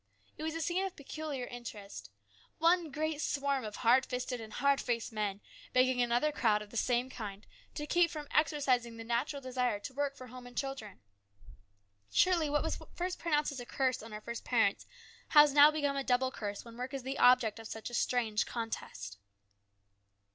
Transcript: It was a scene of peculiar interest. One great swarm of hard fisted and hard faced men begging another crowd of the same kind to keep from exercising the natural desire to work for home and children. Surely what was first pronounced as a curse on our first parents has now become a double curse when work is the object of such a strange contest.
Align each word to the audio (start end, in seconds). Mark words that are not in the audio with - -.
It 0.35 0.41
was 0.41 0.55
a 0.55 0.61
scene 0.61 0.83
of 0.83 0.95
peculiar 0.95 1.45
interest. 1.45 2.09
One 2.57 2.89
great 2.89 3.21
swarm 3.21 3.63
of 3.63 3.75
hard 3.75 4.03
fisted 4.03 4.41
and 4.41 4.51
hard 4.51 4.81
faced 4.81 5.13
men 5.13 5.41
begging 5.73 6.01
another 6.01 6.31
crowd 6.31 6.63
of 6.63 6.71
the 6.71 6.75
same 6.75 7.07
kind 7.11 7.45
to 7.75 7.85
keep 7.85 8.09
from 8.09 8.27
exercising 8.31 8.97
the 8.97 9.03
natural 9.03 9.43
desire 9.43 9.79
to 9.81 9.93
work 9.93 10.15
for 10.15 10.25
home 10.25 10.47
and 10.47 10.57
children. 10.57 11.01
Surely 12.11 12.49
what 12.49 12.63
was 12.63 12.79
first 12.95 13.19
pronounced 13.19 13.51
as 13.51 13.59
a 13.59 13.65
curse 13.67 14.01
on 14.01 14.11
our 14.11 14.21
first 14.21 14.43
parents 14.43 14.87
has 15.27 15.53
now 15.53 15.69
become 15.69 15.95
a 15.97 16.03
double 16.03 16.31
curse 16.31 16.65
when 16.65 16.77
work 16.77 16.95
is 16.95 17.03
the 17.03 17.19
object 17.19 17.59
of 17.59 17.67
such 17.67 17.91
a 17.91 17.93
strange 17.93 18.47
contest. 18.47 19.19